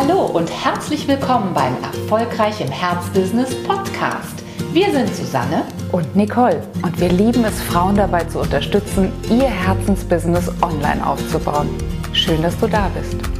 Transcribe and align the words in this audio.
Hallo 0.00 0.26
und 0.26 0.48
herzlich 0.48 1.08
willkommen 1.08 1.52
beim 1.54 1.74
Erfolgreich 1.82 2.60
im 2.60 2.68
Herzbusiness 2.68 3.52
Podcast. 3.64 4.44
Wir 4.72 4.92
sind 4.92 5.12
Susanne 5.12 5.64
und 5.90 6.14
Nicole 6.14 6.62
und 6.84 7.00
wir 7.00 7.08
lieben 7.08 7.44
es, 7.44 7.60
Frauen 7.60 7.96
dabei 7.96 8.22
zu 8.22 8.38
unterstützen, 8.38 9.12
ihr 9.28 9.48
Herzensbusiness 9.48 10.52
online 10.62 11.04
aufzubauen. 11.04 11.68
Schön, 12.12 12.42
dass 12.42 12.56
du 12.60 12.68
da 12.68 12.88
bist. 12.94 13.37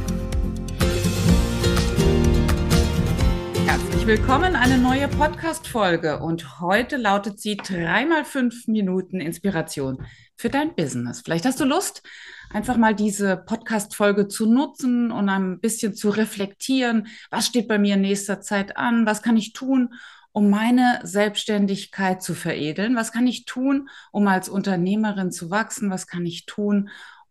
Herzlich 3.99 4.19
willkommen, 4.19 4.55
eine 4.55 4.77
neue 4.77 5.09
Podcast-Folge 5.09 6.19
und 6.21 6.61
heute 6.61 6.95
lautet 6.95 7.41
sie 7.41 7.57
dreimal 7.57 8.23
fünf 8.23 8.65
Minuten 8.65 9.19
Inspiration 9.19 10.05
für 10.37 10.49
dein 10.49 10.73
Business. 10.73 11.19
Vielleicht 11.19 11.43
hast 11.43 11.59
du 11.59 11.65
Lust, 11.65 12.01
einfach 12.49 12.77
mal 12.77 12.95
diese 12.95 13.35
Podcast-Folge 13.35 14.29
zu 14.29 14.45
nutzen 14.45 15.11
und 15.11 15.27
ein 15.27 15.59
bisschen 15.59 15.95
zu 15.95 16.11
reflektieren. 16.11 17.07
Was 17.29 17.47
steht 17.47 17.67
bei 17.67 17.77
mir 17.77 17.95
in 17.95 18.01
nächster 18.01 18.39
Zeit 18.39 18.77
an? 18.77 19.05
Was 19.05 19.21
kann 19.21 19.35
ich 19.35 19.51
tun, 19.51 19.93
um 20.31 20.49
meine 20.49 21.01
Selbstständigkeit 21.03 22.23
zu 22.23 22.35
veredeln? 22.35 22.95
Was 22.95 23.11
kann 23.11 23.27
ich 23.27 23.43
tun, 23.43 23.89
um 24.13 24.29
als 24.29 24.47
Unternehmerin 24.47 25.29
zu 25.29 25.51
wachsen? 25.51 25.91
Was 25.91 26.07
kann 26.07 26.25
ich 26.25 26.45
tun, 26.45 26.89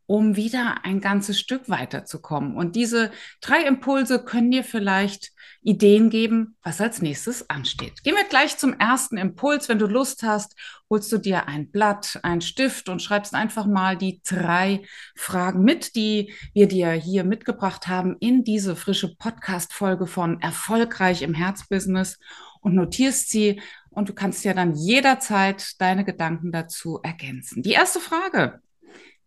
um 0.08 0.36
wieder 0.36 0.86
ein 0.86 1.02
ganzes 1.02 1.38
Stück 1.38 1.68
weiterzukommen. 1.68 2.56
Und 2.56 2.76
diese 2.76 3.10
drei 3.42 3.62
Impulse 3.64 4.24
können 4.24 4.50
dir 4.50 4.64
vielleicht 4.64 5.32
Ideen 5.60 6.08
geben, 6.08 6.56
was 6.62 6.80
als 6.80 7.02
nächstes 7.02 7.50
ansteht. 7.50 8.02
Gehen 8.04 8.16
wir 8.16 8.24
gleich 8.24 8.56
zum 8.56 8.72
ersten 8.72 9.18
Impuls. 9.18 9.68
Wenn 9.68 9.78
du 9.78 9.86
Lust 9.86 10.22
hast, 10.22 10.56
holst 10.88 11.12
du 11.12 11.18
dir 11.18 11.46
ein 11.46 11.70
Blatt, 11.70 12.20
ein 12.22 12.40
Stift 12.40 12.88
und 12.88 13.02
schreibst 13.02 13.34
einfach 13.34 13.66
mal 13.66 13.98
die 13.98 14.22
drei 14.26 14.80
Fragen 15.14 15.62
mit, 15.62 15.94
die 15.94 16.32
wir 16.54 16.68
dir 16.68 16.92
hier 16.92 17.22
mitgebracht 17.24 17.86
haben 17.86 18.16
in 18.18 18.44
diese 18.44 18.76
frische 18.76 19.14
Podcast-Folge 19.14 20.06
von 20.06 20.40
Erfolgreich 20.40 21.20
im 21.20 21.34
Herzbusiness 21.34 22.18
und 22.62 22.74
notierst 22.74 23.28
sie 23.28 23.60
und 23.90 24.08
du 24.08 24.14
kannst 24.14 24.42
ja 24.46 24.54
dann 24.54 24.74
jederzeit 24.74 25.78
deine 25.82 26.06
Gedanken 26.06 26.50
dazu 26.50 26.98
ergänzen. 27.02 27.62
Die 27.62 27.72
erste 27.72 28.00
Frage. 28.00 28.62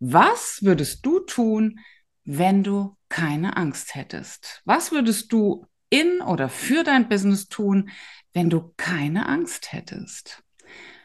Was 0.04 0.64
würdest 0.64 1.06
du 1.06 1.20
tun, 1.20 1.78
wenn 2.24 2.64
du 2.64 2.96
keine 3.08 3.56
Angst 3.56 3.94
hättest? 3.94 4.60
Was 4.64 4.90
würdest 4.90 5.32
du 5.32 5.64
in 5.90 6.20
oder 6.20 6.48
für 6.48 6.82
dein 6.82 7.08
Business 7.08 7.48
tun, 7.48 7.88
wenn 8.32 8.50
du 8.50 8.74
keine 8.76 9.28
Angst 9.28 9.72
hättest? 9.72 10.42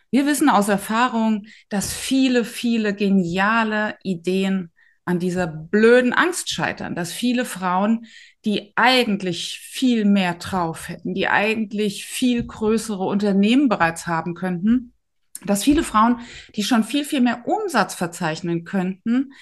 Wir 0.10 0.26
wissen 0.26 0.50
aus 0.50 0.68
Erfahrung, 0.68 1.46
dass 1.70 1.94
viele, 1.94 2.44
viele 2.44 2.96
geniale 2.96 3.96
Ideen 4.02 4.72
an 5.06 5.20
dieser 5.20 5.46
blöden 5.46 6.14
Angst 6.14 6.50
scheitern, 6.50 6.96
dass 6.96 7.12
viele 7.12 7.46
Frauen, 7.46 8.08
die 8.46 8.74
eigentlich 8.76 9.60
viel 9.60 10.06
mehr 10.06 10.34
drauf 10.34 10.90
hätten, 10.90 11.14
die 11.14 11.28
eigentlich 11.28 12.08
viel 12.08 12.48
größere 12.48 13.04
Unternehmen 13.04 13.70
bereits 13.70 14.08
haben 14.08 14.34
könnten, 14.34 14.94
dass 15.46 15.64
viele 15.64 15.84
Frauen, 15.84 16.20
die 16.56 16.64
schon 16.64 16.84
viel, 16.84 17.06
viel 17.06 17.22
mehr 17.22 17.44
Umsatz 17.46 17.96
verzeichnen 17.96 18.64
könnten, 18.64 19.34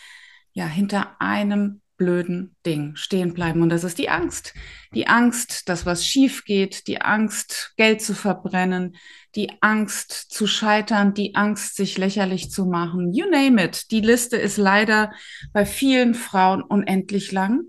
ja, 0.54 0.66
hinter 0.66 1.20
einem 1.20 1.82
blöden 1.98 2.56
Ding 2.66 2.96
stehen 2.96 3.34
bleiben. 3.34 3.62
Und 3.62 3.70
das 3.70 3.84
ist 3.84 3.98
die 3.98 4.10
Angst. 4.10 4.54
Die 4.94 5.08
Angst, 5.08 5.70
dass 5.70 5.86
was 5.86 6.06
schief 6.06 6.44
geht, 6.46 6.88
die 6.88 7.02
Angst, 7.02 7.74
Geld 7.78 8.02
zu 8.02 8.14
verbrennen, 8.14 8.96
die 9.36 9.52
Angst 9.62 10.12
zu 10.12 10.48
scheitern, 10.48 11.14
die 11.14 11.36
Angst, 11.36 11.76
sich 11.76 11.98
lächerlich 11.98 12.52
zu 12.52 12.66
machen. 12.66 13.14
You 13.14 13.30
name 13.30 13.64
it. 13.64 13.92
Die 13.92 14.02
Liste 14.02 14.38
ist 14.38 14.58
leider 14.58 15.14
bei 15.54 15.66
vielen 15.66 16.16
Frauen 16.16 16.62
unendlich 16.62 17.32
lang. 17.32 17.64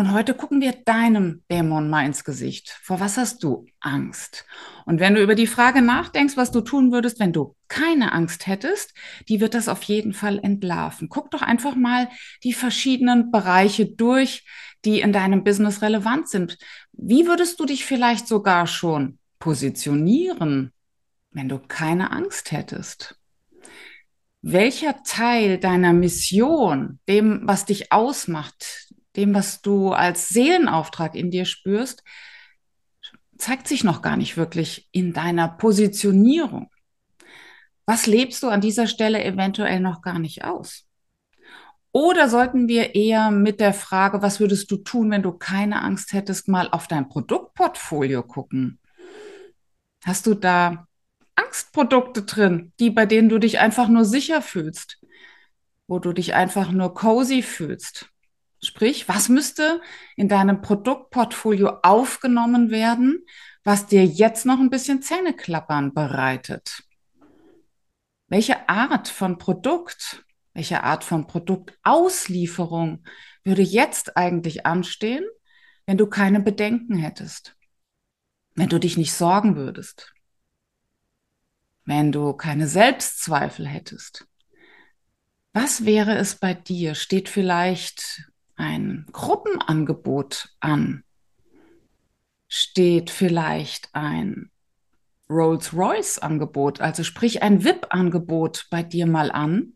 Und 0.00 0.12
heute 0.12 0.32
gucken 0.32 0.62
wir 0.62 0.72
deinem 0.72 1.42
Dämon 1.50 1.90
mal 1.90 2.06
ins 2.06 2.24
Gesicht. 2.24 2.70
Vor 2.82 3.00
was 3.00 3.18
hast 3.18 3.44
du 3.44 3.66
Angst? 3.80 4.46
Und 4.86 4.98
wenn 4.98 5.14
du 5.14 5.22
über 5.22 5.34
die 5.34 5.46
Frage 5.46 5.82
nachdenkst, 5.82 6.38
was 6.38 6.50
du 6.50 6.62
tun 6.62 6.90
würdest, 6.90 7.20
wenn 7.20 7.34
du 7.34 7.54
keine 7.68 8.12
Angst 8.12 8.46
hättest, 8.46 8.94
die 9.28 9.42
wird 9.42 9.52
das 9.52 9.68
auf 9.68 9.82
jeden 9.82 10.14
Fall 10.14 10.38
entlarven. 10.38 11.10
Guck 11.10 11.30
doch 11.30 11.42
einfach 11.42 11.74
mal 11.74 12.08
die 12.44 12.54
verschiedenen 12.54 13.30
Bereiche 13.30 13.84
durch, 13.84 14.46
die 14.86 15.00
in 15.02 15.12
deinem 15.12 15.44
Business 15.44 15.82
relevant 15.82 16.30
sind. 16.30 16.56
Wie 16.92 17.26
würdest 17.26 17.60
du 17.60 17.66
dich 17.66 17.84
vielleicht 17.84 18.26
sogar 18.26 18.66
schon 18.66 19.18
positionieren, 19.38 20.72
wenn 21.30 21.50
du 21.50 21.58
keine 21.58 22.10
Angst 22.10 22.52
hättest? 22.52 23.20
Welcher 24.40 25.02
Teil 25.02 25.58
deiner 25.58 25.92
Mission, 25.92 27.00
dem, 27.06 27.42
was 27.44 27.66
dich 27.66 27.92
ausmacht, 27.92 28.89
dem, 29.16 29.34
was 29.34 29.62
du 29.62 29.92
als 29.92 30.28
Seelenauftrag 30.28 31.14
in 31.14 31.30
dir 31.30 31.44
spürst, 31.44 32.02
zeigt 33.36 33.66
sich 33.66 33.84
noch 33.84 34.02
gar 34.02 34.16
nicht 34.16 34.36
wirklich 34.36 34.88
in 34.92 35.12
deiner 35.12 35.48
Positionierung. 35.48 36.70
Was 37.86 38.06
lebst 38.06 38.42
du 38.42 38.48
an 38.48 38.60
dieser 38.60 38.86
Stelle 38.86 39.24
eventuell 39.24 39.80
noch 39.80 40.02
gar 40.02 40.18
nicht 40.18 40.44
aus? 40.44 40.86
Oder 41.92 42.28
sollten 42.28 42.68
wir 42.68 42.94
eher 42.94 43.32
mit 43.32 43.58
der 43.58 43.74
Frage, 43.74 44.22
was 44.22 44.38
würdest 44.38 44.70
du 44.70 44.76
tun, 44.76 45.10
wenn 45.10 45.22
du 45.22 45.32
keine 45.32 45.82
Angst 45.82 46.12
hättest, 46.12 46.46
mal 46.46 46.68
auf 46.70 46.86
dein 46.86 47.08
Produktportfolio 47.08 48.22
gucken? 48.22 48.78
Hast 50.04 50.26
du 50.26 50.34
da 50.34 50.86
Angstprodukte 51.34 52.22
drin, 52.22 52.72
die 52.78 52.90
bei 52.90 53.06
denen 53.06 53.28
du 53.28 53.38
dich 53.38 53.58
einfach 53.58 53.88
nur 53.88 54.04
sicher 54.04 54.40
fühlst, 54.40 55.00
wo 55.88 55.98
du 55.98 56.12
dich 56.12 56.34
einfach 56.34 56.70
nur 56.70 56.94
cozy 56.94 57.42
fühlst? 57.42 58.08
Sprich, 58.70 59.08
was 59.08 59.28
müsste 59.28 59.80
in 60.14 60.28
deinem 60.28 60.60
Produktportfolio 60.60 61.80
aufgenommen 61.82 62.70
werden, 62.70 63.26
was 63.64 63.88
dir 63.88 64.06
jetzt 64.06 64.46
noch 64.46 64.60
ein 64.60 64.70
bisschen 64.70 65.02
Zähneklappern 65.02 65.92
bereitet? 65.92 66.84
Welche 68.28 68.68
Art 68.68 69.08
von 69.08 69.38
Produkt, 69.38 70.24
welche 70.52 70.84
Art 70.84 71.02
von 71.02 71.26
Produktauslieferung 71.26 73.02
würde 73.42 73.62
jetzt 73.62 74.16
eigentlich 74.16 74.66
anstehen, 74.66 75.24
wenn 75.86 75.98
du 75.98 76.06
keine 76.06 76.38
Bedenken 76.38 76.96
hättest? 76.96 77.56
Wenn 78.54 78.68
du 78.68 78.78
dich 78.78 78.96
nicht 78.96 79.12
sorgen 79.12 79.56
würdest? 79.56 80.14
Wenn 81.84 82.12
du 82.12 82.34
keine 82.34 82.68
Selbstzweifel 82.68 83.66
hättest? 83.66 84.28
Was 85.52 85.84
wäre 85.84 86.16
es 86.16 86.36
bei 86.36 86.54
dir? 86.54 86.94
Steht 86.94 87.28
vielleicht 87.28 88.29
ein 88.60 89.06
Gruppenangebot 89.12 90.50
an? 90.60 91.02
Steht 92.46 93.10
vielleicht 93.10 93.88
ein 93.94 94.50
Rolls-Royce-Angebot, 95.30 96.80
also 96.80 97.04
sprich 97.04 97.42
ein 97.42 97.64
VIP-Angebot 97.64 98.66
bei 98.70 98.82
dir 98.82 99.06
mal 99.06 99.30
an, 99.30 99.74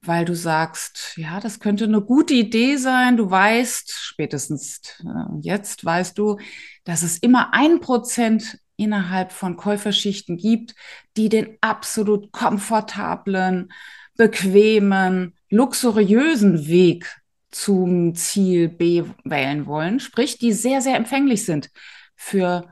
weil 0.00 0.24
du 0.24 0.34
sagst, 0.34 1.14
ja, 1.16 1.40
das 1.40 1.60
könnte 1.60 1.84
eine 1.84 2.00
gute 2.00 2.32
Idee 2.32 2.76
sein. 2.76 3.16
Du 3.16 3.30
weißt, 3.30 3.92
spätestens 3.92 4.80
äh, 5.00 5.38
jetzt 5.42 5.84
weißt 5.84 6.16
du, 6.16 6.38
dass 6.84 7.02
es 7.02 7.18
immer 7.18 7.52
ein 7.52 7.80
Prozent 7.80 8.58
innerhalb 8.76 9.32
von 9.32 9.56
Käuferschichten 9.56 10.38
gibt, 10.38 10.74
die 11.18 11.28
den 11.28 11.58
absolut 11.60 12.32
komfortablen, 12.32 13.70
bequemen, 14.16 15.34
luxuriösen 15.50 16.66
Weg 16.66 17.19
zum 17.50 18.14
Ziel 18.14 18.68
B 18.68 19.04
wählen 19.24 19.66
wollen, 19.66 20.00
sprich, 20.00 20.38
die 20.38 20.52
sehr, 20.52 20.80
sehr 20.80 20.96
empfänglich 20.96 21.44
sind 21.44 21.70
für, 22.14 22.70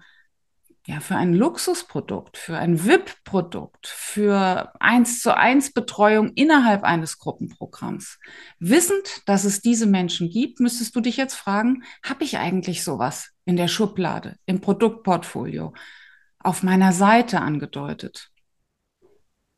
ja, 0.86 1.00
für 1.00 1.16
ein 1.16 1.34
Luxusprodukt, 1.34 2.36
für 2.36 2.56
ein 2.56 2.84
VIP-Produkt, 2.84 3.86
für 3.86 4.72
eins 4.80 5.20
zu 5.20 5.36
eins 5.36 5.72
Betreuung 5.72 6.32
innerhalb 6.34 6.84
eines 6.84 7.18
Gruppenprogramms. 7.18 8.18
Wissend, 8.58 9.22
dass 9.26 9.44
es 9.44 9.60
diese 9.60 9.86
Menschen 9.86 10.30
gibt, 10.30 10.60
müsstest 10.60 10.94
du 10.94 11.00
dich 11.00 11.16
jetzt 11.16 11.34
fragen, 11.34 11.82
habe 12.04 12.24
ich 12.24 12.38
eigentlich 12.38 12.84
sowas 12.84 13.30
in 13.44 13.56
der 13.56 13.68
Schublade, 13.68 14.36
im 14.46 14.60
Produktportfolio, 14.60 15.74
auf 16.38 16.62
meiner 16.62 16.92
Seite 16.92 17.40
angedeutet? 17.40 18.30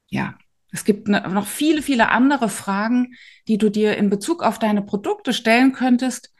Ja, 0.08 0.36
es 0.72 0.84
gibt 0.84 1.08
noch 1.08 1.46
viele, 1.46 1.82
viele 1.82 2.10
andere 2.10 2.48
Fragen, 2.48 3.14
die 3.48 3.58
du 3.58 3.70
dir 3.70 3.96
in 3.96 4.10
Bezug 4.10 4.42
auf 4.42 4.58
deine 4.58 4.82
Produkte 4.82 5.32
stellen 5.32 5.72
könntest, 5.72 6.32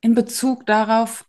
in 0.00 0.14
Bezug 0.14 0.66
darauf, 0.66 1.24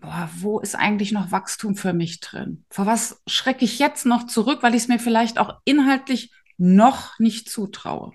boah, 0.00 0.28
wo 0.36 0.58
ist 0.58 0.74
eigentlich 0.74 1.12
noch 1.12 1.30
Wachstum 1.30 1.76
für 1.76 1.92
mich 1.92 2.20
drin? 2.20 2.64
Vor 2.70 2.86
was 2.86 3.22
schrecke 3.26 3.64
ich 3.64 3.78
jetzt 3.78 4.04
noch 4.04 4.26
zurück, 4.26 4.62
weil 4.62 4.74
ich 4.74 4.82
es 4.82 4.88
mir 4.88 4.98
vielleicht 4.98 5.38
auch 5.38 5.60
inhaltlich 5.64 6.32
noch 6.56 7.18
nicht 7.18 7.48
zutraue? 7.48 8.12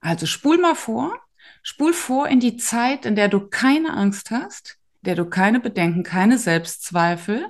Also 0.00 0.26
spul 0.26 0.58
mal 0.58 0.74
vor, 0.74 1.18
spul 1.62 1.94
vor 1.94 2.28
in 2.28 2.40
die 2.40 2.58
Zeit, 2.58 3.06
in 3.06 3.16
der 3.16 3.28
du 3.28 3.48
keine 3.48 3.94
Angst 3.94 4.30
hast, 4.30 4.78
in 5.00 5.06
der 5.06 5.14
du 5.14 5.24
keine 5.24 5.60
Bedenken, 5.60 6.02
keine 6.02 6.36
Selbstzweifel, 6.36 7.46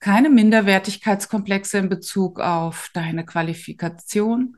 keine 0.00 0.30
Minderwertigkeitskomplexe 0.30 1.78
in 1.78 1.88
Bezug 1.88 2.40
auf 2.40 2.90
deine 2.94 3.24
Qualifikation 3.24 4.56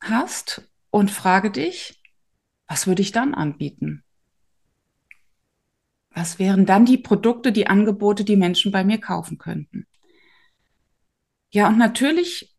hast 0.00 0.68
und 0.90 1.10
frage 1.10 1.50
dich, 1.50 2.02
was 2.66 2.86
würde 2.86 3.02
ich 3.02 3.12
dann 3.12 3.34
anbieten? 3.34 4.02
Was 6.10 6.38
wären 6.38 6.66
dann 6.66 6.84
die 6.84 6.98
Produkte, 6.98 7.52
die 7.52 7.68
Angebote, 7.68 8.24
die 8.24 8.36
Menschen 8.36 8.72
bei 8.72 8.84
mir 8.84 8.98
kaufen 8.98 9.38
könnten? 9.38 9.86
Ja, 11.50 11.68
und 11.68 11.78
natürlich 11.78 12.54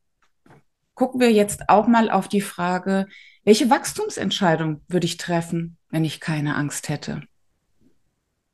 gucken 0.94 1.20
wir 1.20 1.32
jetzt 1.32 1.70
auch 1.70 1.88
mal 1.88 2.10
auf 2.10 2.28
die 2.28 2.42
Frage, 2.42 3.08
welche 3.44 3.70
Wachstumsentscheidung 3.70 4.82
würde 4.88 5.06
ich 5.06 5.18
treffen, 5.18 5.78
wenn 5.90 6.06
ich 6.06 6.20
keine 6.20 6.56
Angst 6.56 6.90
hätte? 6.90 7.24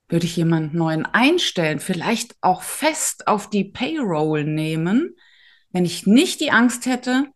Würde 0.09 0.25
ich 0.25 0.35
jemanden 0.35 0.77
neuen 0.77 1.06
einstellen, 1.06 1.79
vielleicht 1.79 2.35
auch 2.41 2.63
fest 2.63 3.27
auf 3.27 3.50
die 3.50 3.63
Payroll 3.63 4.44
nehmen, 4.44 5.15
wenn 5.71 5.85
ich 5.85 6.07
nicht 6.07 6.41
die 6.41 6.51
Angst 6.51 6.88
hätte, 6.88 7.27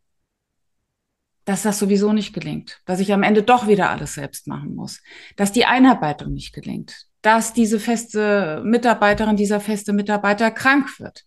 dass 1.45 1.61
das 1.61 1.77
sowieso 1.77 2.13
nicht 2.13 2.33
gelingt, 2.33 2.81
dass 2.85 2.99
ich 2.99 3.13
am 3.13 3.23
Ende 3.23 3.43
doch 3.43 3.67
wieder 3.67 3.89
alles 3.89 4.15
selbst 4.15 4.47
machen 4.47 4.75
muss, 4.75 5.01
dass 5.35 5.51
die 5.51 5.65
Einarbeitung 5.65 6.33
nicht 6.33 6.53
gelingt, 6.53 7.05
dass 7.21 7.53
diese 7.53 7.79
feste 7.79 8.61
Mitarbeiterin, 8.65 9.35
dieser 9.35 9.59
feste 9.59 9.93
Mitarbeiter 9.93 10.51
krank 10.51 10.99
wird. 10.99 11.23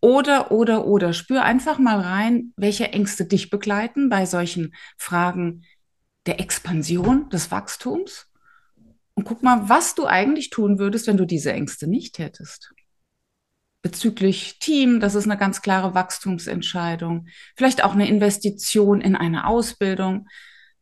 Oder, 0.00 0.50
oder, 0.50 0.86
oder. 0.86 1.12
Spür 1.12 1.44
einfach 1.44 1.78
mal 1.78 2.00
rein, 2.00 2.52
welche 2.56 2.88
Ängste 2.92 3.24
dich 3.24 3.50
begleiten 3.50 4.08
bei 4.08 4.26
solchen 4.26 4.74
Fragen 4.96 5.62
der 6.26 6.40
Expansion, 6.40 7.28
des 7.30 7.52
Wachstums 7.52 8.31
und 9.14 9.24
guck 9.24 9.42
mal, 9.42 9.68
was 9.68 9.94
du 9.94 10.06
eigentlich 10.06 10.50
tun 10.50 10.78
würdest, 10.78 11.06
wenn 11.06 11.16
du 11.16 11.26
diese 11.26 11.52
Ängste 11.52 11.86
nicht 11.86 12.18
hättest. 12.18 12.72
Bezüglich 13.82 14.58
Team, 14.60 15.00
das 15.00 15.14
ist 15.14 15.24
eine 15.24 15.36
ganz 15.36 15.60
klare 15.60 15.94
Wachstumsentscheidung. 15.94 17.26
Vielleicht 17.56 17.84
auch 17.84 17.92
eine 17.92 18.08
Investition 18.08 19.00
in 19.00 19.16
eine 19.16 19.46
Ausbildung, 19.46 20.28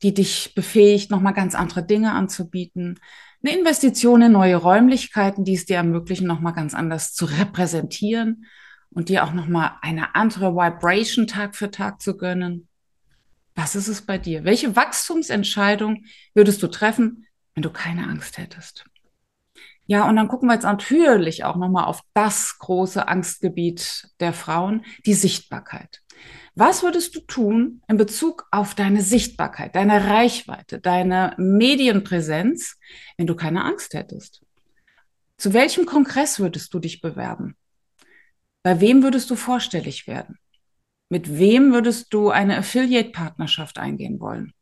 die 0.03 0.15
dich 0.15 0.55
befähigt, 0.55 1.11
nochmal 1.11 1.33
ganz 1.33 1.55
andere 1.55 1.85
Dinge 1.85 2.13
anzubieten. 2.13 3.01
Eine 3.43 3.57
Investition 3.57 4.23
in 4.23 4.33
neue 4.33 4.57
Räumlichkeiten, 4.57 5.45
die 5.45 5.55
es 5.55 5.65
dir 5.65 5.77
ermöglichen, 5.77 6.27
nochmal 6.27 6.53
ganz 6.53 6.75
anders 6.75 7.15
zu 7.15 7.25
repräsentieren 7.25 8.45
und 8.91 9.09
dir 9.09 9.25
auch 9.25 9.33
nochmal 9.33 9.73
eine 9.81 10.15
andere 10.15 10.55
Vibration 10.55 11.27
Tag 11.27 11.57
für 11.57 11.71
Tag 11.71 12.03
zu 12.03 12.17
gönnen. 12.17 12.69
Was 13.55 13.75
ist 13.75 13.89
es 13.89 14.03
bei 14.03 14.19
dir? 14.19 14.45
Welche 14.45 14.77
Wachstumsentscheidung 14.77 16.05
würdest 16.35 16.63
du 16.63 16.67
treffen, 16.67 17.27
wenn 17.61 17.63
du 17.63 17.71
keine 17.71 18.09
Angst 18.09 18.39
hättest. 18.39 18.87
Ja, 19.85 20.09
und 20.09 20.17
dann 20.17 20.29
gucken 20.29 20.49
wir 20.49 20.55
jetzt 20.55 20.63
natürlich 20.63 21.45
auch 21.45 21.57
nochmal 21.57 21.85
auf 21.85 22.01
das 22.15 22.59
große 22.59 23.07
Angstgebiet 23.07 24.09
der 24.19 24.33
Frauen, 24.33 24.87
die 25.05 25.13
Sichtbarkeit. 25.13 26.01
Was 26.55 26.83
würdest 26.83 27.15
du 27.15 27.21
tun 27.21 27.83
in 27.87 27.99
Bezug 27.99 28.49
auf 28.51 28.75
deine 28.75 29.03
Sichtbarkeit, 29.03 29.75
deine 29.75 30.09
Reichweite, 30.09 30.81
deine 30.81 31.35
Medienpräsenz, 31.37 32.79
wenn 33.19 33.27
du 33.27 33.35
keine 33.35 33.63
Angst 33.63 33.93
hättest? 33.93 34.41
Zu 35.37 35.53
welchem 35.53 35.85
Kongress 35.85 36.41
würdest 36.41 36.73
du 36.73 36.79
dich 36.79 37.03
bewerben? 37.03 37.57
Bei 38.63 38.81
wem 38.81 39.03
würdest 39.03 39.29
du 39.29 39.37
vorstellig 39.37 40.07
werden? 40.07 40.39
Mit 41.11 41.39
wem 41.39 41.75
würdest 41.75 42.15
du 42.15 42.31
eine 42.31 42.57
Affiliate-Partnerschaft 42.57 43.77
eingehen 43.77 44.19
wollen? 44.19 44.55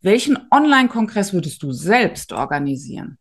Welchen 0.00 0.38
Online-Kongress 0.50 1.32
würdest 1.32 1.62
du 1.62 1.72
selbst 1.72 2.32
organisieren? 2.32 3.18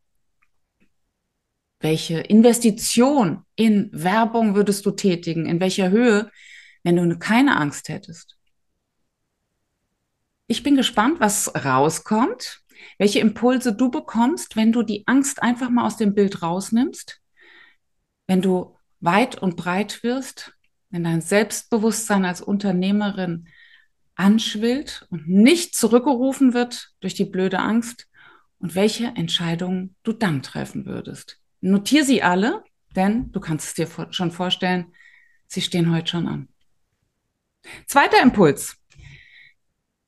Welche 1.79 2.19
Investition 2.19 3.43
in 3.55 3.89
Werbung 3.93 4.55
würdest 4.55 4.85
du 4.85 4.91
tätigen? 4.91 5.45
In 5.45 5.59
welcher 5.59 5.89
Höhe, 5.89 6.31
wenn 6.83 6.95
du 6.95 7.19
keine 7.19 7.57
Angst 7.57 7.89
hättest? 7.89 8.37
Ich 10.47 10.63
bin 10.63 10.75
gespannt, 10.75 11.19
was 11.19 11.53
rauskommt, 11.65 12.61
welche 12.97 13.19
Impulse 13.19 13.75
du 13.75 13.91
bekommst, 13.91 14.55
wenn 14.55 14.71
du 14.71 14.81
die 14.81 15.05
Angst 15.07 15.43
einfach 15.43 15.69
mal 15.69 15.85
aus 15.85 15.97
dem 15.97 16.15
Bild 16.15 16.41
rausnimmst, 16.41 17.21
wenn 18.27 18.41
du 18.41 18.75
weit 18.99 19.41
und 19.41 19.55
breit 19.55 20.03
wirst, 20.03 20.53
wenn 20.89 21.03
dein 21.03 21.21
Selbstbewusstsein 21.21 22.25
als 22.25 22.41
Unternehmerin 22.41 23.47
anschwillt 24.17 25.07
und 25.09 25.29
nicht 25.29 25.75
zurückgerufen 25.75 26.53
wird 26.53 26.91
durch 26.99 27.13
die 27.13 27.25
blöde 27.25 27.59
Angst 27.59 28.07
und 28.59 28.75
welche 28.75 29.07
Entscheidungen 29.15 29.95
du 30.03 30.11
dann 30.11 30.41
treffen 30.41 30.85
würdest. 30.85 31.39
Notier 31.61 32.03
sie 32.03 32.23
alle, 32.23 32.63
denn 32.95 33.31
du 33.31 33.39
kannst 33.39 33.67
es 33.67 33.73
dir 33.75 33.87
schon 34.11 34.31
vorstellen, 34.31 34.93
sie 35.47 35.61
stehen 35.61 35.93
heute 35.93 36.07
schon 36.07 36.27
an. 36.27 36.47
Zweiter 37.85 38.21
Impuls. 38.21 38.77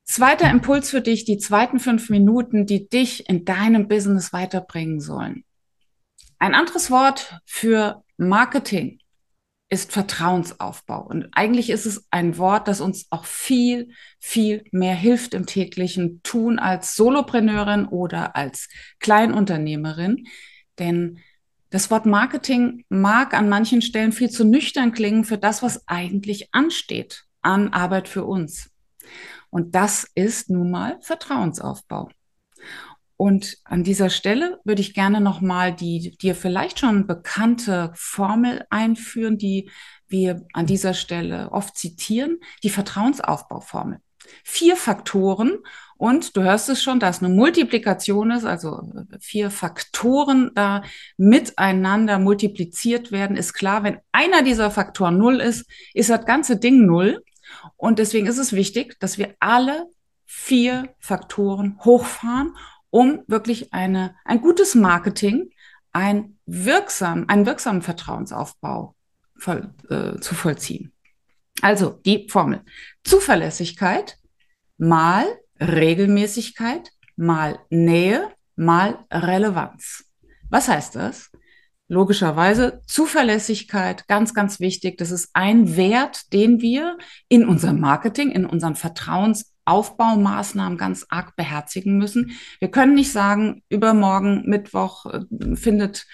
Zweiter 0.04 0.50
Impuls 0.50 0.90
für 0.90 1.00
dich, 1.00 1.24
die 1.24 1.38
zweiten 1.38 1.78
fünf 1.78 2.10
Minuten, 2.10 2.66
die 2.66 2.88
dich 2.88 3.28
in 3.28 3.44
deinem 3.44 3.86
Business 3.86 4.32
weiterbringen 4.32 5.00
sollen. 5.00 5.44
Ein 6.38 6.54
anderes 6.54 6.90
Wort 6.90 7.40
für 7.44 8.02
Marketing 8.16 8.99
ist 9.70 9.92
Vertrauensaufbau. 9.92 11.00
Und 11.06 11.28
eigentlich 11.32 11.70
ist 11.70 11.86
es 11.86 12.06
ein 12.10 12.36
Wort, 12.38 12.66
das 12.66 12.80
uns 12.80 13.06
auch 13.10 13.24
viel, 13.24 13.90
viel 14.18 14.64
mehr 14.72 14.96
hilft 14.96 15.32
im 15.32 15.46
täglichen 15.46 16.22
Tun 16.24 16.58
als 16.58 16.96
Solopreneurin 16.96 17.86
oder 17.86 18.34
als 18.34 18.68
Kleinunternehmerin. 18.98 20.26
Denn 20.80 21.20
das 21.70 21.88
Wort 21.90 22.04
Marketing 22.04 22.84
mag 22.88 23.32
an 23.32 23.48
manchen 23.48 23.80
Stellen 23.80 24.10
viel 24.10 24.28
zu 24.28 24.44
nüchtern 24.44 24.92
klingen 24.92 25.24
für 25.24 25.38
das, 25.38 25.62
was 25.62 25.86
eigentlich 25.86 26.52
ansteht 26.52 27.24
an 27.40 27.68
Arbeit 27.72 28.08
für 28.08 28.24
uns. 28.24 28.70
Und 29.50 29.76
das 29.76 30.04
ist 30.16 30.50
nun 30.50 30.72
mal 30.72 30.98
Vertrauensaufbau. 31.00 32.10
Und 33.20 33.58
an 33.64 33.84
dieser 33.84 34.08
Stelle 34.08 34.60
würde 34.64 34.80
ich 34.80 34.94
gerne 34.94 35.20
nochmal 35.20 35.76
die 35.76 36.16
dir 36.16 36.34
vielleicht 36.34 36.78
schon 36.78 37.06
bekannte 37.06 37.92
Formel 37.94 38.64
einführen, 38.70 39.36
die 39.36 39.68
wir 40.08 40.46
an 40.54 40.64
dieser 40.64 40.94
Stelle 40.94 41.52
oft 41.52 41.76
zitieren, 41.76 42.38
die 42.62 42.70
Vertrauensaufbauformel. 42.70 43.98
Vier 44.42 44.74
Faktoren 44.74 45.58
und 45.98 46.34
du 46.34 46.40
hörst 46.40 46.70
es 46.70 46.82
schon, 46.82 46.98
da 46.98 47.10
es 47.10 47.22
eine 47.22 47.28
Multiplikation 47.28 48.30
ist, 48.30 48.46
also 48.46 48.90
vier 49.20 49.50
Faktoren 49.50 50.52
da 50.54 50.82
miteinander 51.18 52.18
multipliziert 52.18 53.12
werden, 53.12 53.36
ist 53.36 53.52
klar, 53.52 53.84
wenn 53.84 53.98
einer 54.12 54.42
dieser 54.42 54.70
Faktoren 54.70 55.18
null 55.18 55.42
ist, 55.42 55.66
ist 55.92 56.08
das 56.08 56.24
ganze 56.24 56.56
Ding 56.56 56.86
null. 56.86 57.22
Und 57.76 57.98
deswegen 57.98 58.26
ist 58.26 58.38
es 58.38 58.54
wichtig, 58.54 58.98
dass 58.98 59.18
wir 59.18 59.34
alle 59.40 59.90
vier 60.24 60.94
Faktoren 61.00 61.78
hochfahren 61.84 62.54
um 62.90 63.22
wirklich 63.26 63.72
eine, 63.72 64.16
ein 64.24 64.40
gutes 64.40 64.74
Marketing, 64.74 65.50
ein 65.92 66.38
wirksam, 66.46 67.24
einen 67.28 67.46
wirksamen 67.46 67.82
Vertrauensaufbau 67.82 68.94
voll, 69.36 69.72
äh, 69.88 70.18
zu 70.20 70.34
vollziehen. 70.34 70.92
Also 71.62 72.00
die 72.04 72.28
Formel. 72.28 72.62
Zuverlässigkeit 73.04 74.18
mal 74.78 75.26
Regelmäßigkeit 75.60 76.90
mal 77.16 77.58
Nähe 77.68 78.28
mal 78.56 79.04
Relevanz. 79.10 80.04
Was 80.48 80.68
heißt 80.68 80.96
das? 80.96 81.30
Logischerweise 81.88 82.82
Zuverlässigkeit, 82.86 84.06
ganz, 84.06 84.32
ganz 84.32 84.60
wichtig. 84.60 84.96
Das 84.98 85.10
ist 85.10 85.30
ein 85.32 85.76
Wert, 85.76 86.32
den 86.32 86.60
wir 86.60 86.96
in 87.28 87.46
unserem 87.46 87.80
Marketing, 87.80 88.30
in 88.30 88.46
unseren 88.46 88.76
Vertrauens 88.76 89.49
Aufbaumaßnahmen 89.70 90.76
ganz 90.76 91.06
arg 91.08 91.36
beherzigen 91.36 91.96
müssen. 91.96 92.32
Wir 92.58 92.70
können 92.70 92.94
nicht 92.94 93.12
sagen, 93.12 93.62
übermorgen 93.68 94.42
Mittwoch 94.46 95.06
äh, 95.06 95.56
findet 95.56 96.06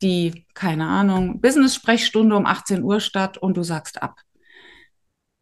die, 0.00 0.46
keine 0.54 0.86
Ahnung, 0.86 1.40
Business-Sprechstunde 1.40 2.34
um 2.36 2.46
18 2.46 2.82
Uhr 2.82 3.00
statt 3.00 3.38
und 3.38 3.56
du 3.56 3.62
sagst 3.62 4.02
ab. 4.02 4.16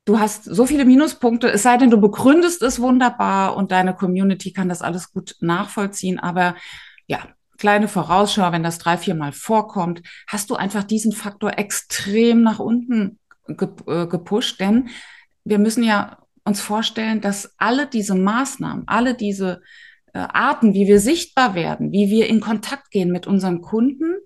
Du 0.05 0.19
hast 0.19 0.45
so 0.45 0.67
viele 0.67 0.85
Minuspunkte, 0.85 1.51
es 1.51 1.63
sei 1.63 1.77
denn, 1.77 1.91
du 1.91 2.01
begründest 2.01 2.63
es 2.63 2.81
wunderbar 2.81 3.57
und 3.57 3.71
deine 3.71 3.95
Community 3.95 4.53
kann 4.53 4.69
das 4.69 4.83
alles 4.83 5.13
gut 5.13 5.37
nachvollziehen. 5.41 6.19
Aber 6.19 6.57
ja, 7.07 7.21
kleine 7.59 7.89
Vorausschau, 7.89 8.51
wenn 8.53 8.63
das 8.63 8.79
drei, 8.79 8.97
vier 8.97 9.15
Mal 9.15 9.33
vorkommt, 9.33 10.03
hast 10.27 10.51
du 10.51 10.57
einfach 10.57 10.83
diesen 10.83 11.13
Faktor 11.13 11.59
extrem 11.59 12.43
nach 12.43 12.59
unten 12.59 13.19
äh, 13.47 14.07
gepusht, 14.07 14.61
denn 14.61 14.89
wir 15.45 15.59
müssen 15.59 15.85
ja 15.85 16.19
uns 16.51 16.61
vorstellen, 16.61 17.21
dass 17.21 17.55
alle 17.59 17.87
diese 17.87 18.15
Maßnahmen, 18.15 18.85
alle 18.87 19.15
diese 19.15 19.61
äh, 20.13 20.19
Arten, 20.19 20.75
wie 20.75 20.89
wir 20.89 20.99
sichtbar 21.01 21.55
werden, 21.55 21.93
wie 21.93 22.11
wir 22.11 22.27
in 22.29 22.41
Kontakt 22.41 22.91
gehen 22.91 23.13
mit 23.13 23.29
unseren 23.29 23.63
Kunden, 23.63 24.17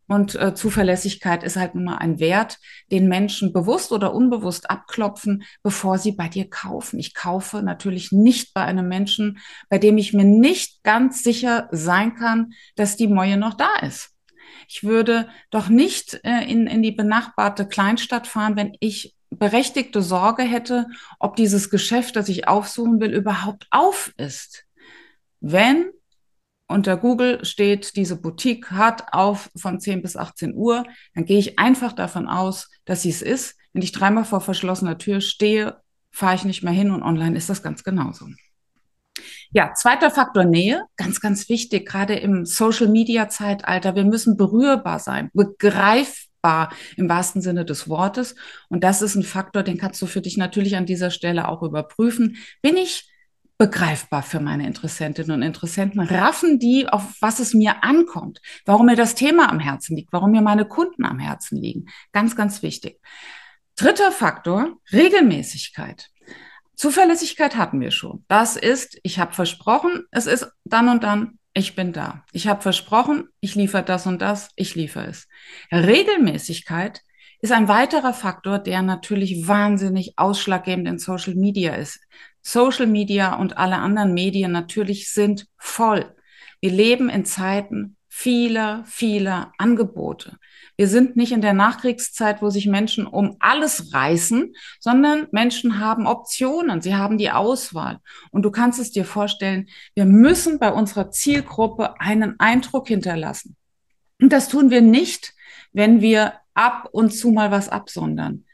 Und 0.09 0.35
äh, 0.35 0.55
Zuverlässigkeit 0.55 1.45
ist 1.45 1.57
halt 1.57 1.75
nun 1.75 1.85
mal 1.85 1.99
ein 1.99 2.19
Wert, 2.19 2.59
den 2.91 3.09
Menschen 3.09 3.53
bewusst 3.53 3.93
oder 3.93 4.15
unbewusst 4.15 4.71
abklopfen, 4.71 5.45
bevor 5.63 5.99
sie 5.99 6.13
bei 6.13 6.29
dir 6.29 6.49
kaufen. 6.49 6.99
Ich 6.99 7.15
kaufe 7.15 7.63
natürlich 7.63 8.11
nicht 8.11 8.55
bei 8.55 8.63
einem 8.63 8.89
Menschen, 8.89 9.39
bei 9.69 9.79
dem 9.79 9.99
ich 9.99 10.15
mir 10.15 10.25
nicht 10.25 10.83
ganz 10.83 11.23
sicher 11.23 11.69
sein 11.73 12.15
kann, 12.15 12.55
dass 12.75 12.97
die 12.97 13.07
Moje 13.07 13.37
noch 13.37 13.55
da 13.55 13.77
ist. 13.87 14.15
Ich 14.67 14.83
würde 14.83 15.29
doch 15.51 15.69
nicht 15.69 16.21
äh, 16.25 16.51
in, 16.51 16.67
in 16.67 16.83
die 16.83 16.93
benachbarte 16.93 17.69
Kleinstadt 17.69 18.27
fahren, 18.27 18.57
wenn 18.57 18.77
ich 18.81 19.15
berechtigte 19.31 20.01
Sorge 20.01 20.43
hätte, 20.43 20.87
ob 21.19 21.37
dieses 21.37 21.69
Geschäft, 21.69 22.17
das 22.17 22.31
ich 22.31 22.49
aufsuchen 22.49 22.99
will, 22.99 23.13
überhaupt 23.13 23.67
auf 23.71 24.13
ist. 24.17 24.65
Wenn 25.41 25.91
unter 26.69 26.97
Google 26.97 27.45
steht, 27.45 27.97
diese 27.97 28.21
Boutique 28.21 28.71
hat 28.71 29.13
auf 29.13 29.51
von 29.57 29.81
10 29.81 30.03
bis 30.03 30.17
18 30.17 30.55
Uhr, 30.55 30.85
dann 31.15 31.25
gehe 31.25 31.39
ich 31.39 31.59
einfach 31.59 31.93
davon 31.93 32.29
aus, 32.29 32.71
dass 32.85 33.03
sie 33.03 33.11
es 33.11 33.23
ist. 33.23 33.57
Wenn 33.73 33.83
ich 33.83 33.93
dreimal 33.93 34.25
vor 34.25 34.41
verschlossener 34.41 34.99
Tür 34.99 35.21
stehe, 35.21 35.79
fahre 36.11 36.35
ich 36.35 36.45
nicht 36.45 36.63
mehr 36.63 36.73
hin 36.73 36.91
und 36.91 37.03
online 37.03 37.37
ist 37.37 37.49
das 37.49 37.63
ganz 37.63 37.85
genauso. 37.85 38.27
Ja, 39.51 39.73
zweiter 39.75 40.11
Faktor 40.11 40.45
Nähe, 40.45 40.83
ganz, 40.97 41.21
ganz 41.21 41.49
wichtig, 41.49 41.89
gerade 41.89 42.15
im 42.15 42.45
Social-Media-Zeitalter. 42.45 43.95
Wir 43.95 44.05
müssen 44.05 44.37
berührbar 44.37 44.99
sein, 44.99 45.31
begreifbar 45.33 46.71
im 46.97 47.09
wahrsten 47.09 47.41
Sinne 47.41 47.65
des 47.65 47.89
Wortes. 47.89 48.35
Und 48.69 48.85
das 48.85 49.01
ist 49.01 49.15
ein 49.15 49.23
Faktor, 49.23 49.63
den 49.63 49.79
kannst 49.79 50.03
du 50.03 50.07
für 50.07 50.21
dich 50.21 50.37
natürlich 50.37 50.77
an 50.77 50.87
dieser 50.87 51.11
Stelle 51.11 51.49
auch 51.49 51.63
überprüfen. 51.63 52.37
Bin 52.61 52.77
ich 52.77 53.09
begreifbar 53.59 54.23
für 54.23 54.41
meine 54.41 54.67
Interessentinnen 54.67 55.33
und 55.33 55.43
Interessenten? 55.43 56.01
Raffen 56.01 56.59
die, 56.59 56.89
auf 56.89 57.17
was 57.21 57.41
es 57.41 57.55
mir 57.55 57.83
ankommt, 57.83 58.41
warum 58.65 58.87
mir 58.87 58.97
das 58.97 59.15
Thema 59.15 59.51
am 59.51 59.59
Herzen 59.59 59.97
liegt, 59.97 60.13
warum 60.13 60.31
mir 60.31 60.43
meine 60.43 60.65
Kunden 60.65 61.05
am 61.05 61.19
Herzen 61.19 61.61
liegen? 61.61 61.87
Ganz, 62.13 62.37
ganz 62.37 62.63
wichtig. 62.63 63.01
Dritter 63.77 64.13
Faktor, 64.13 64.79
Regelmäßigkeit. 64.93 66.09
Zuverlässigkeit 66.77 67.57
hatten 67.57 67.81
wir 67.81 67.91
schon. 67.91 68.25
Das 68.29 68.57
ist, 68.57 68.99
ich 69.03 69.19
habe 69.19 69.35
versprochen, 69.35 70.05
es 70.13 70.27
ist 70.27 70.51
dann 70.65 70.89
und 70.89 71.03
dann, 71.03 71.39
ich 71.53 71.75
bin 71.75 71.93
da. 71.93 72.25
Ich 72.33 72.47
habe 72.47 72.63
versprochen, 72.63 73.29
ich 73.41 73.57
liefere 73.57 73.83
das 73.83 74.07
und 74.07 74.23
das, 74.23 74.51
ich 74.55 74.77
liefere 74.77 75.07
es. 75.07 75.27
Regelmäßigkeit 75.73 77.03
ist 77.41 77.53
ein 77.53 77.69
weiterer 77.69 78.15
Faktor, 78.15 78.59
der 78.59 78.83
natürlich 78.83 79.47
wahnsinnig 79.47 80.15
ausschlaggebend 80.17 80.89
in 80.89 80.99
Social 80.99 81.35
Media 81.35 81.75
ist. 81.75 82.01
Social 82.43 82.87
Media 82.87 83.35
und 83.35 83.59
alle 83.59 83.77
anderen 83.77 84.15
Medien 84.15 84.53
natürlich 84.53 85.13
sind 85.13 85.47
voll. 85.57 86.15
Wir 86.61 86.71
leben 86.71 87.09
in 87.09 87.25
Zeiten 87.25 87.97
vieler, 88.09 88.83
vieler 88.87 89.53
Angebote. 89.59 90.39
Wir 90.77 90.89
sind 90.89 91.17
nicht 91.17 91.33
in 91.33 91.41
der 91.41 91.53
Nachkriegszeit, 91.53 92.43
wo 92.43 92.51
sich 92.51 92.67
Menschen 92.67 93.07
um 93.07 93.37
alles 93.39 93.93
reißen, 93.93 94.55
sondern 94.81 95.29
Menschen 95.31 95.79
haben 95.79 96.07
Optionen, 96.07 96.81
sie 96.81 96.95
haben 96.95 97.19
die 97.19 97.31
Auswahl. 97.31 98.01
Und 98.31 98.43
du 98.43 98.51
kannst 98.51 98.81
es 98.81 98.91
dir 98.91 99.05
vorstellen, 99.05 99.69
wir 99.95 100.05
müssen 100.05 100.59
bei 100.59 100.73
unserer 100.73 101.11
Zielgruppe 101.11 102.01
einen 102.01 102.39
Eindruck 102.41 102.89
hinterlassen. 102.89 103.57
Und 104.21 104.33
das 104.33 104.49
tun 104.49 104.71
wir 104.71 104.81
nicht, 104.81 105.35
wenn 105.73 106.01
wir 106.01 106.35
ab 106.55 106.89
und 106.91 107.11
zu 107.11 107.31
mal 107.31 107.51
was 107.51 107.69
absondern. 107.69 108.45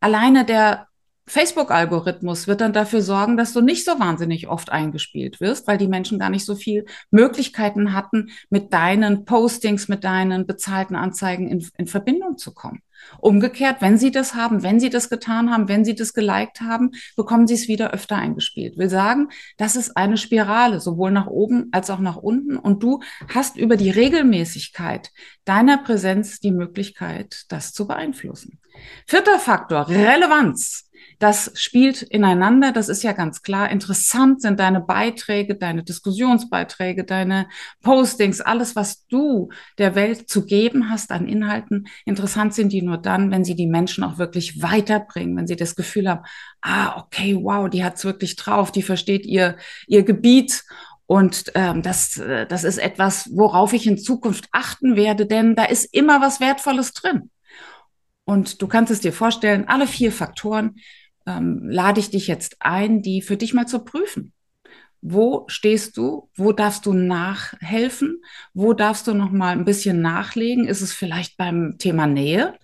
Alleine 0.00 0.46
der 0.46 0.86
Facebook-Algorithmus 1.30 2.48
wird 2.48 2.60
dann 2.60 2.72
dafür 2.72 3.02
sorgen, 3.02 3.36
dass 3.36 3.52
du 3.52 3.60
nicht 3.60 3.84
so 3.84 4.00
wahnsinnig 4.00 4.48
oft 4.48 4.70
eingespielt 4.70 5.40
wirst, 5.40 5.68
weil 5.68 5.78
die 5.78 5.86
Menschen 5.86 6.18
gar 6.18 6.28
nicht 6.28 6.44
so 6.44 6.56
viel 6.56 6.86
Möglichkeiten 7.10 7.92
hatten, 7.92 8.30
mit 8.50 8.72
deinen 8.72 9.24
Postings, 9.24 9.86
mit 9.86 10.02
deinen 10.02 10.46
bezahlten 10.46 10.96
Anzeigen 10.96 11.48
in, 11.48 11.64
in 11.76 11.86
Verbindung 11.86 12.36
zu 12.36 12.52
kommen. 12.52 12.82
Umgekehrt, 13.18 13.80
wenn 13.80 13.96
sie 13.96 14.10
das 14.10 14.34
haben, 14.34 14.62
wenn 14.62 14.80
sie 14.80 14.90
das 14.90 15.08
getan 15.08 15.50
haben, 15.50 15.68
wenn 15.68 15.84
sie 15.84 15.94
das 15.94 16.12
geliked 16.14 16.60
haben, 16.60 16.90
bekommen 17.16 17.46
sie 17.46 17.54
es 17.54 17.68
wieder 17.68 17.92
öfter 17.92 18.16
eingespielt. 18.16 18.76
Will 18.76 18.90
sagen, 18.90 19.28
das 19.56 19.76
ist 19.76 19.96
eine 19.96 20.16
Spirale, 20.16 20.80
sowohl 20.80 21.10
nach 21.10 21.26
oben 21.26 21.68
als 21.72 21.90
auch 21.90 22.00
nach 22.00 22.16
unten. 22.16 22.56
Und 22.56 22.82
du 22.82 23.00
hast 23.32 23.56
über 23.56 23.76
die 23.76 23.90
Regelmäßigkeit 23.90 25.10
deiner 25.44 25.78
Präsenz 25.78 26.40
die 26.40 26.52
Möglichkeit, 26.52 27.44
das 27.48 27.72
zu 27.72 27.86
beeinflussen. 27.86 28.58
Vierter 29.06 29.38
Faktor, 29.38 29.88
Relevanz. 29.88 30.89
Das 31.18 31.52
spielt 31.54 32.02
ineinander, 32.02 32.72
das 32.72 32.88
ist 32.88 33.02
ja 33.02 33.12
ganz 33.12 33.42
klar. 33.42 33.70
Interessant 33.70 34.40
sind 34.40 34.58
deine 34.58 34.80
Beiträge, 34.80 35.56
deine 35.56 35.82
Diskussionsbeiträge, 35.82 37.04
deine 37.04 37.48
Postings, 37.82 38.40
alles, 38.40 38.76
was 38.76 39.06
du 39.06 39.50
der 39.78 39.94
Welt 39.94 40.28
zu 40.28 40.46
geben 40.46 40.90
hast 40.90 41.10
an 41.10 41.26
Inhalten. 41.26 41.86
Interessant 42.04 42.54
sind 42.54 42.72
die 42.72 42.82
nur 42.82 42.98
dann, 42.98 43.30
wenn 43.30 43.44
sie 43.44 43.54
die 43.54 43.66
Menschen 43.66 44.04
auch 44.04 44.18
wirklich 44.18 44.62
weiterbringen, 44.62 45.36
wenn 45.36 45.46
sie 45.46 45.56
das 45.56 45.76
Gefühl 45.76 46.08
haben, 46.08 46.24
ah, 46.62 46.98
okay, 46.98 47.38
wow, 47.40 47.68
die 47.68 47.84
hat's 47.84 48.04
wirklich 48.04 48.36
drauf, 48.36 48.72
die 48.72 48.82
versteht 48.82 49.26
ihr, 49.26 49.56
ihr 49.86 50.02
Gebiet 50.02 50.64
und 51.10 51.50
ähm, 51.56 51.82
das, 51.82 52.18
äh, 52.18 52.46
das 52.46 52.62
ist 52.62 52.78
etwas, 52.78 53.28
worauf 53.32 53.72
ich 53.72 53.84
in 53.88 53.98
Zukunft 53.98 54.46
achten 54.52 54.94
werde, 54.94 55.26
denn 55.26 55.56
da 55.56 55.64
ist 55.64 55.92
immer 55.92 56.20
was 56.20 56.38
Wertvolles 56.38 56.92
drin. 56.92 57.30
Und 58.30 58.62
du 58.62 58.68
kannst 58.68 58.92
es 58.92 59.00
dir 59.00 59.12
vorstellen, 59.12 59.66
alle 59.66 59.88
vier 59.88 60.12
Faktoren 60.12 60.76
ähm, 61.26 61.68
lade 61.68 61.98
ich 61.98 62.10
dich 62.10 62.28
jetzt 62.28 62.58
ein, 62.60 63.02
die 63.02 63.22
für 63.22 63.36
dich 63.36 63.54
mal 63.54 63.66
zu 63.66 63.80
prüfen. 63.80 64.32
Wo 65.00 65.46
stehst 65.48 65.96
du? 65.96 66.30
Wo 66.36 66.52
darfst 66.52 66.86
du 66.86 66.92
nachhelfen? 66.92 68.22
Wo 68.54 68.72
darfst 68.72 69.08
du 69.08 69.14
noch 69.14 69.32
mal 69.32 69.50
ein 69.50 69.64
bisschen 69.64 70.00
nachlegen? 70.00 70.68
Ist 70.68 70.80
es 70.80 70.92
vielleicht 70.92 71.38
beim 71.38 71.74
Thema 71.78 72.06
Nähe? 72.06 72.54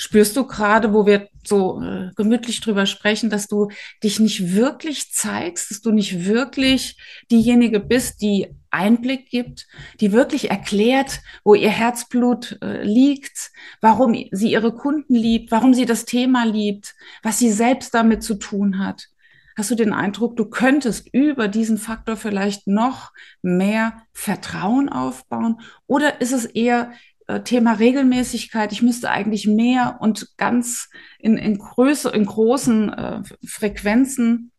Spürst 0.00 0.34
du 0.34 0.46
gerade, 0.46 0.94
wo 0.94 1.04
wir 1.04 1.28
so 1.44 1.82
äh, 1.82 2.08
gemütlich 2.16 2.62
drüber 2.62 2.86
sprechen, 2.86 3.28
dass 3.28 3.48
du 3.48 3.68
dich 4.02 4.18
nicht 4.18 4.54
wirklich 4.54 5.12
zeigst, 5.12 5.70
dass 5.70 5.82
du 5.82 5.92
nicht 5.92 6.24
wirklich 6.24 6.96
diejenige 7.30 7.80
bist, 7.80 8.22
die 8.22 8.48
Einblick 8.70 9.28
gibt, 9.28 9.66
die 10.00 10.12
wirklich 10.12 10.50
erklärt, 10.50 11.20
wo 11.44 11.54
ihr 11.54 11.68
Herzblut 11.68 12.56
äh, 12.62 12.82
liegt, 12.82 13.50
warum 13.82 14.14
sie 14.30 14.52
ihre 14.52 14.74
Kunden 14.74 15.14
liebt, 15.14 15.50
warum 15.50 15.74
sie 15.74 15.84
das 15.84 16.06
Thema 16.06 16.46
liebt, 16.46 16.94
was 17.22 17.38
sie 17.38 17.52
selbst 17.52 17.92
damit 17.92 18.22
zu 18.22 18.36
tun 18.36 18.78
hat? 18.78 19.08
Hast 19.54 19.70
du 19.70 19.74
den 19.74 19.92
Eindruck, 19.92 20.36
du 20.36 20.46
könntest 20.46 21.12
über 21.12 21.46
diesen 21.46 21.76
Faktor 21.76 22.16
vielleicht 22.16 22.66
noch 22.66 23.12
mehr 23.42 24.04
Vertrauen 24.14 24.88
aufbauen? 24.88 25.60
Oder 25.86 26.22
ist 26.22 26.32
es 26.32 26.46
eher 26.46 26.92
Thema 27.38 27.74
Regelmäßigkeit, 27.74 28.72
ich 28.72 28.82
müsste 28.82 29.10
eigentlich 29.10 29.46
mehr 29.46 29.98
und 30.00 30.36
ganz 30.36 30.88
in, 31.18 31.36
in, 31.36 31.58
Größe, 31.58 32.10
in 32.10 32.26
großen 32.26 32.92
äh, 32.92 33.22
Frequenzen 33.46 34.52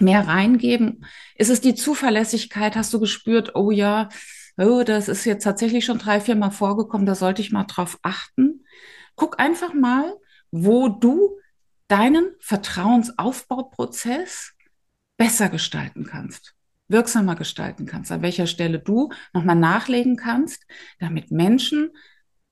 mehr 0.00 0.26
reingeben. 0.26 1.04
Ist 1.36 1.50
es 1.50 1.60
die 1.60 1.74
Zuverlässigkeit? 1.74 2.76
Hast 2.76 2.92
du 2.92 3.00
gespürt, 3.00 3.54
oh 3.54 3.70
ja, 3.70 4.08
oh, 4.58 4.82
das 4.84 5.08
ist 5.08 5.24
jetzt 5.24 5.44
tatsächlich 5.44 5.84
schon 5.84 5.98
drei, 5.98 6.20
vier 6.20 6.36
Mal 6.36 6.50
vorgekommen, 6.50 7.06
da 7.06 7.14
sollte 7.14 7.40
ich 7.40 7.52
mal 7.52 7.64
drauf 7.64 7.98
achten. 8.02 8.64
Guck 9.14 9.40
einfach 9.40 9.72
mal, 9.72 10.14
wo 10.50 10.88
du 10.88 11.38
deinen 11.88 12.32
Vertrauensaufbauprozess 12.40 14.52
besser 15.16 15.48
gestalten 15.48 16.04
kannst 16.04 16.54
wirksamer 16.88 17.36
gestalten 17.36 17.86
kannst, 17.86 18.10
an 18.10 18.22
welcher 18.22 18.46
Stelle 18.46 18.78
du 18.78 19.10
nochmal 19.32 19.56
nachlegen 19.56 20.16
kannst, 20.16 20.66
damit 20.98 21.30
Menschen 21.30 21.90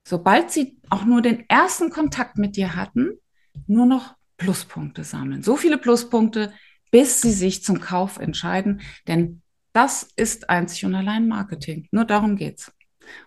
sobald 0.06 0.52
sie 0.52 0.78
auch 0.88 1.04
nur 1.04 1.20
den 1.20 1.48
ersten 1.48 1.90
Kontakt 1.90 2.38
mit 2.38 2.56
dir 2.56 2.76
hatten, 2.76 3.18
nur 3.66 3.86
noch 3.86 4.14
Pluspunkte 4.36 5.02
sammeln. 5.02 5.42
So 5.42 5.56
viele 5.56 5.78
Pluspunkte, 5.78 6.52
bis 6.92 7.20
sie 7.20 7.32
sich 7.32 7.64
zum 7.64 7.80
Kauf 7.80 8.18
entscheiden. 8.18 8.82
Denn 9.08 9.42
das 9.72 10.08
ist 10.14 10.48
einzig 10.48 10.84
und 10.84 10.94
allein 10.94 11.26
Marketing. 11.26 11.88
Nur 11.90 12.04
darum 12.04 12.36
geht's. 12.36 12.72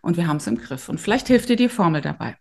Und 0.02 0.16
wir 0.16 0.28
haben 0.28 0.38
es 0.38 0.48
im 0.48 0.58
Griff. 0.58 0.88
Und 0.88 1.02
vielleicht 1.02 1.28
hilft 1.28 1.50
dir 1.50 1.58
die 1.58 1.68
Formel 1.68 2.00
dabei. 2.00 2.38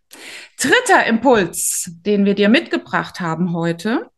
Dritter 0.61 1.07
Impuls, 1.07 1.91
den 2.07 2.25
wir 2.25 2.35
dir 2.35 2.49
mitgebracht 2.49 3.21
haben 3.21 3.53
heute, 3.53 4.09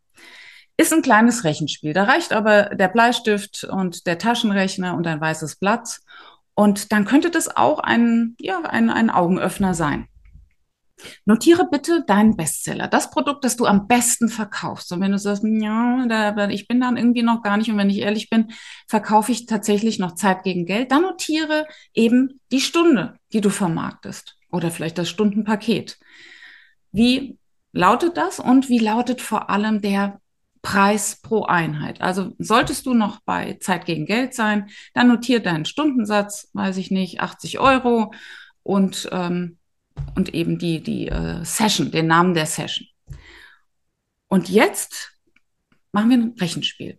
ist 0.76 0.92
ein 0.92 1.02
kleines 1.02 1.44
Rechenspiel. 1.44 1.94
Da 1.94 2.04
reicht 2.04 2.34
aber 2.34 2.74
der 2.74 2.88
Bleistift 2.88 3.64
und 3.64 4.06
der 4.06 4.18
Taschenrechner 4.18 4.94
und 4.96 5.06
ein 5.06 5.20
weißes 5.20 5.56
Blatt. 5.56 6.00
Und 6.54 6.92
dann 6.92 7.06
könnte 7.06 7.30
das 7.30 7.56
auch 7.56 7.78
ein, 7.78 8.36
ja, 8.38 8.60
ein, 8.62 8.90
ein 8.90 9.08
Augenöffner 9.08 9.72
sein. 9.72 10.08
Notiere 11.24 11.68
bitte 11.70 12.04
deinen 12.06 12.36
Bestseller, 12.36 12.88
das 12.88 13.10
Produkt, 13.10 13.44
das 13.44 13.56
du 13.56 13.66
am 13.66 13.86
besten 13.86 14.28
verkaufst. 14.28 14.92
Und 14.92 15.00
wenn 15.00 15.12
du 15.12 15.18
sagst, 15.18 15.44
ja, 15.44 16.06
da, 16.08 16.48
ich 16.48 16.68
bin 16.68 16.80
dann 16.80 16.96
irgendwie 16.96 17.22
noch 17.22 17.42
gar 17.42 17.56
nicht, 17.56 17.70
und 17.70 17.78
wenn 17.78 17.90
ich 17.90 17.98
ehrlich 17.98 18.30
bin, 18.30 18.52
verkaufe 18.88 19.32
ich 19.32 19.46
tatsächlich 19.46 19.98
noch 19.98 20.14
Zeit 20.14 20.42
gegen 20.42 20.66
Geld, 20.66 20.92
dann 20.92 21.02
notiere 21.02 21.66
eben 21.94 22.40
die 22.52 22.60
Stunde, 22.60 23.14
die 23.32 23.40
du 23.40 23.50
vermarktest 23.50 24.36
oder 24.50 24.70
vielleicht 24.70 24.98
das 24.98 25.08
Stundenpaket. 25.08 25.98
Wie 26.92 27.38
lautet 27.72 28.16
das 28.16 28.40
und 28.40 28.68
wie 28.68 28.78
lautet 28.78 29.20
vor 29.20 29.50
allem 29.50 29.80
der 29.80 30.20
Preis 30.62 31.20
pro 31.22 31.44
Einheit. 31.44 32.00
Also 32.00 32.32
solltest 32.38 32.84
du 32.86 32.94
noch 32.94 33.20
bei 33.20 33.54
Zeit 33.60 33.86
gegen 33.86 34.04
Geld 34.04 34.34
sein, 34.34 34.68
dann 34.92 35.08
notiere 35.08 35.40
deinen 35.40 35.64
Stundensatz, 35.64 36.50
weiß 36.52 36.76
ich 36.76 36.90
nicht, 36.90 37.20
80 37.20 37.60
Euro 37.60 38.12
und 38.62 39.08
ähm, 39.10 39.56
und 40.14 40.34
eben 40.34 40.58
die, 40.58 40.82
die 40.82 41.08
äh, 41.08 41.44
Session, 41.44 41.90
den 41.90 42.06
Namen 42.06 42.34
der 42.34 42.46
Session. 42.46 42.86
Und 44.28 44.48
jetzt 44.48 45.12
machen 45.92 46.10
wir 46.10 46.18
ein 46.18 46.34
Rechenspiel. 46.40 46.96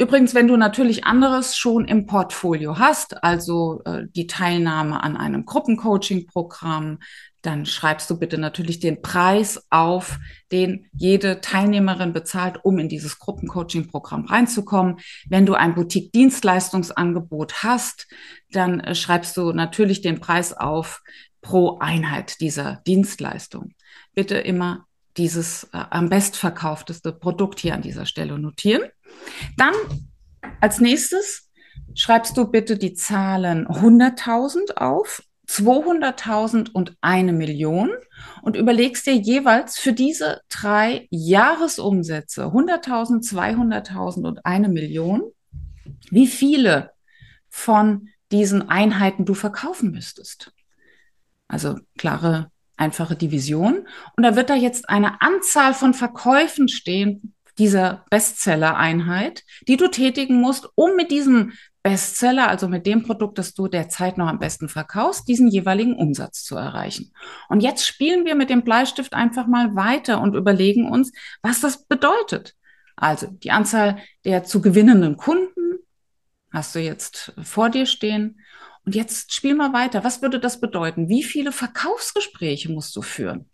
Übrigens, 0.00 0.32
wenn 0.32 0.46
du 0.46 0.56
natürlich 0.56 1.04
anderes 1.04 1.56
schon 1.56 1.84
im 1.84 2.06
Portfolio 2.06 2.78
hast, 2.78 3.24
also 3.24 3.82
äh, 3.84 4.04
die 4.14 4.28
Teilnahme 4.28 5.02
an 5.02 5.16
einem 5.16 5.44
Gruppencoaching-Programm, 5.44 7.00
dann 7.42 7.66
schreibst 7.66 8.08
du 8.08 8.16
bitte 8.16 8.38
natürlich 8.38 8.78
den 8.78 9.02
Preis 9.02 9.66
auf, 9.70 10.18
den 10.52 10.86
jede 10.92 11.40
Teilnehmerin 11.40 12.12
bezahlt, 12.12 12.60
um 12.62 12.78
in 12.78 12.88
dieses 12.88 13.18
Gruppencoaching-Programm 13.18 14.26
reinzukommen. 14.26 14.98
Wenn 15.28 15.46
du 15.46 15.54
ein 15.54 15.74
Boutique-Dienstleistungsangebot 15.74 17.64
hast, 17.64 18.06
dann 18.52 18.78
äh, 18.78 18.94
schreibst 18.94 19.36
du 19.36 19.52
natürlich 19.52 20.00
den 20.00 20.20
Preis 20.20 20.52
auf 20.52 21.02
pro 21.40 21.78
Einheit 21.78 22.40
dieser 22.40 22.82
Dienstleistung. 22.86 23.72
Bitte 24.14 24.36
immer 24.38 24.86
dieses 25.16 25.64
äh, 25.72 25.84
am 25.90 26.08
bestverkaufteste 26.08 27.12
Produkt 27.12 27.60
hier 27.60 27.74
an 27.74 27.82
dieser 27.82 28.06
Stelle 28.06 28.38
notieren. 28.38 28.82
Dann 29.56 29.74
als 30.60 30.80
nächstes 30.80 31.50
schreibst 31.94 32.36
du 32.36 32.46
bitte 32.46 32.76
die 32.76 32.94
Zahlen 32.94 33.66
100.000 33.66 34.76
auf, 34.76 35.22
200.000 35.48 36.70
und 36.72 36.96
eine 37.00 37.32
Million 37.32 37.90
und 38.42 38.54
überlegst 38.54 39.06
dir 39.06 39.14
jeweils 39.14 39.78
für 39.78 39.92
diese 39.92 40.42
drei 40.50 41.08
Jahresumsätze 41.10 42.44
100.000, 42.44 43.26
200.000 43.26 44.26
und 44.26 44.44
eine 44.44 44.68
Million, 44.68 45.22
wie 46.10 46.26
viele 46.26 46.90
von 47.48 48.08
diesen 48.30 48.68
Einheiten 48.68 49.24
du 49.24 49.32
verkaufen 49.32 49.90
müsstest. 49.90 50.52
Also 51.48 51.78
klare, 51.96 52.50
einfache 52.76 53.16
Division. 53.16 53.88
Und 54.16 54.22
da 54.22 54.36
wird 54.36 54.50
da 54.50 54.54
jetzt 54.54 54.88
eine 54.88 55.20
Anzahl 55.20 55.74
von 55.74 55.94
Verkäufen 55.94 56.68
stehen, 56.68 57.34
dieser 57.58 58.04
Bestseller-Einheit, 58.10 59.42
die 59.66 59.76
du 59.76 59.88
tätigen 59.88 60.40
musst, 60.40 60.68
um 60.76 60.94
mit 60.94 61.10
diesem 61.10 61.52
Bestseller, 61.82 62.48
also 62.48 62.68
mit 62.68 62.86
dem 62.86 63.02
Produkt, 63.02 63.38
das 63.38 63.54
du 63.54 63.66
derzeit 63.66 64.18
noch 64.18 64.28
am 64.28 64.38
besten 64.38 64.68
verkaufst, 64.68 65.26
diesen 65.26 65.48
jeweiligen 65.48 65.94
Umsatz 65.94 66.44
zu 66.44 66.56
erreichen. 66.56 67.12
Und 67.48 67.60
jetzt 67.60 67.86
spielen 67.86 68.24
wir 68.24 68.34
mit 68.34 68.50
dem 68.50 68.62
Bleistift 68.62 69.14
einfach 69.14 69.46
mal 69.46 69.74
weiter 69.74 70.20
und 70.20 70.34
überlegen 70.34 70.88
uns, 70.88 71.12
was 71.42 71.60
das 71.60 71.84
bedeutet. 71.86 72.54
Also 72.94 73.26
die 73.26 73.50
Anzahl 73.50 73.98
der 74.24 74.44
zu 74.44 74.60
gewinnenden 74.60 75.16
Kunden 75.16 75.78
hast 76.52 76.74
du 76.74 76.80
jetzt 76.80 77.32
vor 77.42 77.70
dir 77.70 77.86
stehen. 77.86 78.40
Und 78.88 78.94
jetzt 78.94 79.34
spiel 79.34 79.54
mal 79.54 79.74
weiter. 79.74 80.02
Was 80.02 80.22
würde 80.22 80.40
das 80.40 80.60
bedeuten? 80.60 81.10
Wie 81.10 81.22
viele 81.22 81.52
Verkaufsgespräche 81.52 82.72
musst 82.72 82.96
du 82.96 83.02
führen? 83.02 83.50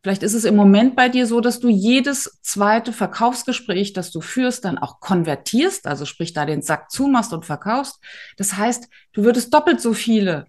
Vielleicht 0.00 0.22
ist 0.22 0.34
es 0.34 0.44
im 0.44 0.54
Moment 0.54 0.94
bei 0.94 1.08
dir 1.08 1.26
so, 1.26 1.40
dass 1.40 1.58
du 1.58 1.68
jedes 1.68 2.38
zweite 2.42 2.92
Verkaufsgespräch, 2.92 3.94
das 3.94 4.12
du 4.12 4.20
führst, 4.20 4.64
dann 4.64 4.78
auch 4.78 5.00
konvertierst, 5.00 5.88
also 5.88 6.04
sprich 6.04 6.34
da 6.34 6.46
den 6.46 6.62
Sack 6.62 6.88
zumachst 6.88 7.32
und 7.32 7.44
verkaufst. 7.44 7.98
Das 8.36 8.58
heißt, 8.58 8.88
du 9.12 9.24
würdest 9.24 9.52
doppelt 9.52 9.80
so 9.80 9.92
viele 9.92 10.46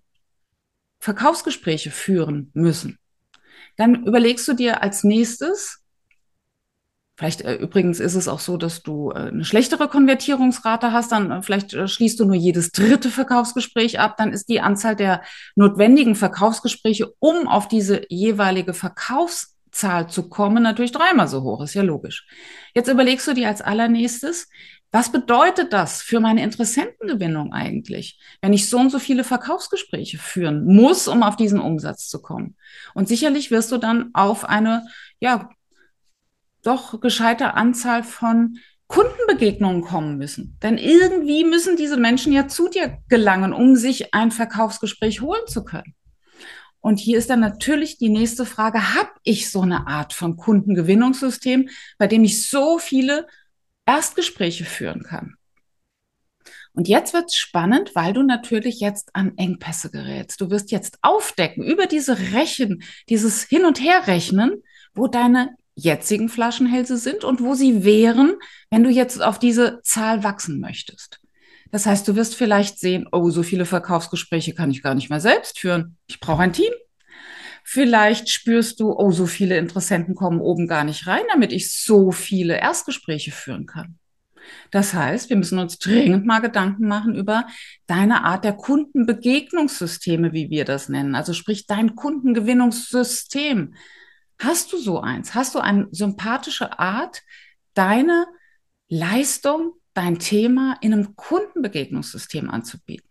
Verkaufsgespräche 0.99 1.89
führen 1.89 2.51
müssen. 2.53 2.99
Dann 3.75 4.05
überlegst 4.05 4.47
du 4.47 4.53
dir 4.53 4.83
als 4.83 5.03
nächstes, 5.03 5.80
Vielleicht 7.21 7.41
äh, 7.41 7.53
übrigens 7.53 7.99
ist 7.99 8.15
es 8.15 8.27
auch 8.27 8.39
so, 8.39 8.57
dass 8.57 8.81
du 8.81 9.11
äh, 9.11 9.27
eine 9.27 9.45
schlechtere 9.45 9.87
Konvertierungsrate 9.87 10.91
hast, 10.91 11.11
dann 11.11 11.29
äh, 11.29 11.43
vielleicht 11.43 11.71
äh, 11.71 11.87
schließt 11.87 12.19
du 12.19 12.25
nur 12.25 12.33
jedes 12.33 12.71
dritte 12.71 13.11
Verkaufsgespräch 13.11 13.99
ab, 13.99 14.15
dann 14.17 14.33
ist 14.33 14.49
die 14.49 14.59
Anzahl 14.59 14.95
der 14.95 15.21
notwendigen 15.55 16.15
Verkaufsgespräche, 16.15 17.13
um 17.19 17.47
auf 17.47 17.67
diese 17.67 18.01
jeweilige 18.09 18.73
Verkaufszahl 18.73 20.09
zu 20.09 20.29
kommen, 20.29 20.63
natürlich 20.63 20.93
dreimal 20.93 21.27
so 21.27 21.43
hoch, 21.43 21.61
ist 21.61 21.75
ja 21.75 21.83
logisch. 21.83 22.25
Jetzt 22.73 22.87
überlegst 22.87 23.27
du 23.27 23.35
dir 23.35 23.49
als 23.49 23.61
allernächstes, 23.61 24.49
was 24.91 25.11
bedeutet 25.11 25.73
das 25.73 26.01
für 26.01 26.21
meine 26.21 26.41
Interessentengewinnung 26.41 27.53
eigentlich, 27.53 28.19
wenn 28.41 28.51
ich 28.51 28.67
so 28.67 28.79
und 28.79 28.89
so 28.89 28.97
viele 28.97 29.23
Verkaufsgespräche 29.23 30.17
führen 30.17 30.65
muss, 30.65 31.07
um 31.07 31.21
auf 31.21 31.35
diesen 31.35 31.59
Umsatz 31.59 32.07
zu 32.07 32.19
kommen? 32.19 32.55
Und 32.95 33.07
sicherlich 33.07 33.51
wirst 33.51 33.71
du 33.71 33.77
dann 33.77 34.09
auf 34.13 34.43
eine 34.43 34.87
ja, 35.19 35.51
doch 36.63 36.99
gescheite 37.01 37.53
Anzahl 37.55 38.03
von 38.03 38.57
Kundenbegegnungen 38.87 39.81
kommen 39.81 40.17
müssen. 40.17 40.57
Denn 40.61 40.77
irgendwie 40.77 41.45
müssen 41.45 41.77
diese 41.77 41.97
Menschen 41.97 42.33
ja 42.33 42.47
zu 42.47 42.67
dir 42.67 42.97
gelangen, 43.07 43.53
um 43.53 43.75
sich 43.75 44.13
ein 44.13 44.31
Verkaufsgespräch 44.31 45.21
holen 45.21 45.47
zu 45.47 45.63
können. 45.63 45.95
Und 46.81 46.99
hier 46.99 47.17
ist 47.17 47.29
dann 47.29 47.39
natürlich 47.39 47.99
die 47.99 48.09
nächste 48.09 48.45
Frage, 48.45 48.95
habe 48.95 49.11
ich 49.23 49.49
so 49.49 49.61
eine 49.61 49.87
Art 49.87 50.13
von 50.13 50.35
Kundengewinnungssystem, 50.35 51.69
bei 51.97 52.07
dem 52.07 52.23
ich 52.23 52.49
so 52.49 52.79
viele 52.79 53.27
Erstgespräche 53.85 54.65
führen 54.65 55.03
kann? 55.03 55.35
Und 56.73 56.87
jetzt 56.87 57.13
wird's 57.13 57.35
spannend, 57.35 57.91
weil 57.95 58.13
du 58.13 58.23
natürlich 58.23 58.79
jetzt 58.79 59.15
an 59.15 59.37
Engpässe 59.37 59.91
gerätst. 59.91 60.41
Du 60.41 60.49
wirst 60.49 60.71
jetzt 60.71 60.97
aufdecken 61.01 61.63
über 61.63 61.85
diese 61.85 62.17
Rechen, 62.33 62.83
dieses 63.09 63.43
Hin- 63.43 63.65
und 63.65 63.81
Herrechnen, 63.81 64.63
wo 64.93 65.07
deine 65.07 65.55
jetzigen 65.83 66.29
Flaschenhälse 66.29 66.97
sind 66.97 67.23
und 67.23 67.41
wo 67.41 67.53
sie 67.53 67.83
wären, 67.83 68.33
wenn 68.69 68.83
du 68.83 68.89
jetzt 68.89 69.21
auf 69.21 69.39
diese 69.39 69.81
Zahl 69.83 70.23
wachsen 70.23 70.59
möchtest. 70.59 71.19
Das 71.71 71.85
heißt, 71.85 72.07
du 72.07 72.15
wirst 72.15 72.35
vielleicht 72.35 72.79
sehen, 72.79 73.07
oh, 73.11 73.29
so 73.29 73.43
viele 73.43 73.65
Verkaufsgespräche 73.65 74.53
kann 74.53 74.71
ich 74.71 74.83
gar 74.83 74.93
nicht 74.93 75.09
mehr 75.09 75.21
selbst 75.21 75.59
führen. 75.59 75.97
Ich 76.07 76.19
brauche 76.19 76.41
ein 76.41 76.53
Team. 76.53 76.71
Vielleicht 77.63 78.29
spürst 78.29 78.79
du, 78.79 78.91
oh, 78.91 79.11
so 79.11 79.25
viele 79.25 79.57
Interessenten 79.57 80.15
kommen 80.15 80.41
oben 80.41 80.67
gar 80.67 80.83
nicht 80.83 81.07
rein, 81.07 81.23
damit 81.31 81.53
ich 81.53 81.71
so 81.71 82.11
viele 82.11 82.59
Erstgespräche 82.59 83.31
führen 83.31 83.65
kann. 83.65 83.97
Das 84.71 84.93
heißt, 84.93 85.29
wir 85.29 85.37
müssen 85.37 85.59
uns 85.59 85.77
dringend 85.77 86.25
mal 86.25 86.39
Gedanken 86.39 86.87
machen 86.87 87.15
über 87.15 87.45
deine 87.87 88.23
Art 88.23 88.43
der 88.43 88.53
Kundenbegegnungssysteme, 88.53 90.33
wie 90.33 90.49
wir 90.49 90.65
das 90.65 90.89
nennen. 90.89 91.15
Also 91.15 91.33
sprich 91.33 91.67
dein 91.67 91.95
Kundengewinnungssystem. 91.95 93.75
Hast 94.43 94.73
du 94.73 94.77
so 94.77 94.99
eins? 94.99 95.35
Hast 95.35 95.53
du 95.53 95.59
eine 95.59 95.87
sympathische 95.91 96.79
Art, 96.79 97.21
deine 97.75 98.25
Leistung, 98.89 99.73
dein 99.93 100.17
Thema 100.17 100.77
in 100.81 100.93
einem 100.93 101.15
Kundenbegegnungssystem 101.15 102.49
anzubieten? 102.49 103.07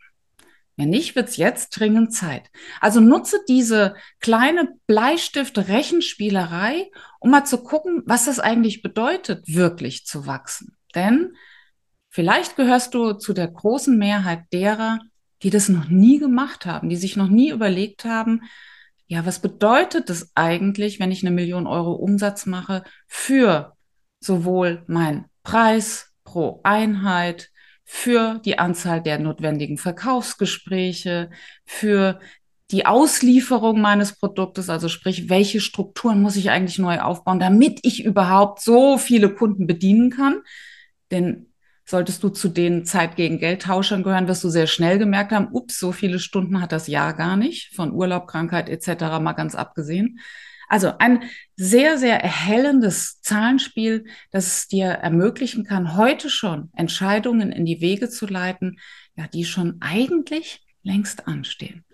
Wenn 0.76 0.90
nicht, 0.90 1.14
wird 1.14 1.28
es 1.28 1.36
jetzt 1.36 1.78
dringend 1.78 2.12
Zeit. 2.12 2.50
Also 2.80 2.98
nutze 2.98 3.38
diese 3.48 3.94
kleine 4.18 4.70
Bleistift-Rechenspielerei, 4.88 6.90
um 7.20 7.30
mal 7.30 7.44
zu 7.44 7.62
gucken, 7.62 8.02
was 8.06 8.24
das 8.24 8.40
eigentlich 8.40 8.82
bedeutet, 8.82 9.46
wirklich 9.46 10.06
zu 10.06 10.26
wachsen. 10.26 10.76
Denn 10.96 11.36
vielleicht 12.08 12.56
gehörst 12.56 12.94
du 12.94 13.12
zu 13.12 13.34
der 13.34 13.46
großen 13.46 13.96
Mehrheit 13.96 14.46
derer, 14.52 14.98
die 15.44 15.50
das 15.50 15.68
noch 15.68 15.88
nie 15.88 16.18
gemacht 16.18 16.66
haben, 16.66 16.88
die 16.88 16.96
sich 16.96 17.16
noch 17.16 17.28
nie 17.28 17.50
überlegt 17.50 18.04
haben, 18.04 18.42
ja, 19.10 19.26
was 19.26 19.40
bedeutet 19.40 20.08
das 20.08 20.30
eigentlich, 20.36 21.00
wenn 21.00 21.10
ich 21.10 21.22
eine 21.24 21.34
Million 21.34 21.66
Euro 21.66 21.94
Umsatz 21.94 22.46
mache 22.46 22.84
für 23.08 23.72
sowohl 24.20 24.84
mein 24.86 25.24
Preis 25.42 26.12
pro 26.22 26.60
Einheit, 26.62 27.50
für 27.84 28.40
die 28.44 28.60
Anzahl 28.60 29.02
der 29.02 29.18
notwendigen 29.18 29.78
Verkaufsgespräche, 29.78 31.30
für 31.66 32.20
die 32.70 32.86
Auslieferung 32.86 33.80
meines 33.80 34.16
Produktes, 34.16 34.70
also 34.70 34.88
sprich, 34.88 35.28
welche 35.28 35.60
Strukturen 35.60 36.22
muss 36.22 36.36
ich 36.36 36.50
eigentlich 36.50 36.78
neu 36.78 37.00
aufbauen, 37.00 37.40
damit 37.40 37.80
ich 37.82 38.04
überhaupt 38.04 38.62
so 38.62 38.96
viele 38.96 39.34
Kunden 39.34 39.66
bedienen 39.66 40.10
kann. 40.10 40.42
Denn 41.10 41.49
Solltest 41.90 42.22
du 42.22 42.28
zu 42.28 42.48
den 42.48 42.84
Zeit 42.84 43.16
gegen 43.16 43.40
Geldtauschern 43.40 44.04
gehören, 44.04 44.28
wirst 44.28 44.44
du 44.44 44.48
sehr 44.48 44.68
schnell 44.68 44.96
gemerkt 44.96 45.32
haben, 45.32 45.48
ups, 45.50 45.76
so 45.76 45.90
viele 45.90 46.20
Stunden 46.20 46.60
hat 46.60 46.70
das 46.70 46.86
Jahr 46.86 47.14
gar 47.14 47.36
nicht, 47.36 47.74
von 47.74 47.90
Urlaub, 47.90 48.28
Krankheit 48.28 48.68
etc. 48.68 49.18
mal 49.20 49.32
ganz 49.32 49.56
abgesehen. 49.56 50.20
Also 50.68 50.92
ein 50.98 51.24
sehr, 51.56 51.98
sehr 51.98 52.22
erhellendes 52.22 53.20
Zahlenspiel, 53.22 54.04
das 54.30 54.46
es 54.46 54.68
dir 54.68 54.86
ermöglichen 54.86 55.64
kann, 55.64 55.96
heute 55.96 56.30
schon 56.30 56.70
Entscheidungen 56.76 57.50
in 57.50 57.66
die 57.66 57.80
Wege 57.80 58.08
zu 58.08 58.28
leiten, 58.28 58.78
ja, 59.16 59.26
die 59.26 59.44
schon 59.44 59.78
eigentlich 59.80 60.64
längst 60.84 61.26
anstehen. 61.26 61.84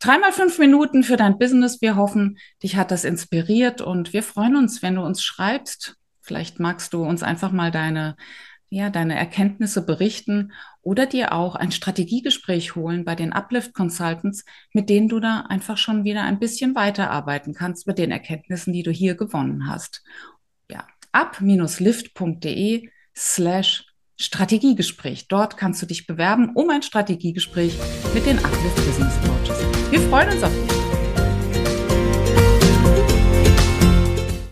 Dreimal 0.00 0.32
fünf 0.32 0.58
Minuten 0.58 1.02
für 1.02 1.16
dein 1.16 1.38
Business. 1.38 1.80
Wir 1.80 1.96
hoffen, 1.96 2.36
dich 2.62 2.76
hat 2.76 2.90
das 2.90 3.04
inspiriert 3.04 3.80
und 3.80 4.12
wir 4.12 4.22
freuen 4.22 4.56
uns, 4.56 4.82
wenn 4.82 4.96
du 4.96 5.00
uns 5.00 5.24
schreibst. 5.24 5.96
Vielleicht 6.20 6.60
magst 6.60 6.92
du 6.92 7.02
uns 7.04 7.22
einfach 7.22 7.52
mal 7.52 7.70
deine 7.70 8.16
ja, 8.74 8.90
deine 8.90 9.16
Erkenntnisse 9.16 9.86
berichten 9.86 10.52
oder 10.82 11.06
dir 11.06 11.32
auch 11.32 11.54
ein 11.54 11.70
Strategiegespräch 11.70 12.74
holen 12.74 13.04
bei 13.04 13.14
den 13.14 13.32
Uplift 13.32 13.72
Consultants, 13.72 14.44
mit 14.72 14.90
denen 14.90 15.08
du 15.08 15.20
da 15.20 15.46
einfach 15.48 15.78
schon 15.78 16.02
wieder 16.04 16.22
ein 16.22 16.40
bisschen 16.40 16.74
weiterarbeiten 16.74 17.54
kannst 17.54 17.86
mit 17.86 17.98
den 17.98 18.10
Erkenntnissen, 18.10 18.72
die 18.72 18.82
du 18.82 18.90
hier 18.90 19.14
gewonnen 19.14 19.68
hast. 19.68 20.02
Ja, 20.68 20.86
up-lift.de 21.12 22.88
slash 23.16 23.86
Strategiegespräch. 24.16 25.28
Dort 25.28 25.56
kannst 25.56 25.80
du 25.82 25.86
dich 25.86 26.06
bewerben 26.06 26.50
um 26.54 26.70
ein 26.70 26.82
Strategiegespräch 26.82 27.74
mit 28.12 28.26
den 28.26 28.38
Uplift 28.38 28.76
Business 28.76 29.14
Coaches. 29.24 29.90
Wir 29.90 30.00
freuen 30.00 30.30
uns 30.30 30.42
auf 30.42 30.52
dich. 30.52 30.63